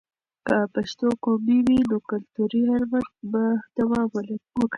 که 0.47 0.57
پښتو 0.73 1.07
قوي 1.23 1.57
وي، 1.67 1.79
نو 1.89 1.97
کلتوري 2.09 2.61
حرمت 2.71 3.07
به 3.31 3.43
دوام 3.77 4.07
وکړي. 4.09 4.37